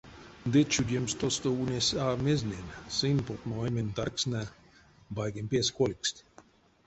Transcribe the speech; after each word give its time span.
Ды 0.51 0.59
чудемскак 0.73 1.19
тосто 1.19 1.47
ульнесь 1.61 1.95
а 2.05 2.07
мезнень— 2.25 2.73
сынь, 2.95 3.23
потмо 3.27 3.53
оймень 3.63 3.95
тарькстнэ, 3.97 4.43
байгень 5.17 5.49
пес 5.51 5.67
кольгсть. 5.77 6.19